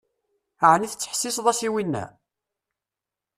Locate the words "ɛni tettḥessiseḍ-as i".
0.71-1.69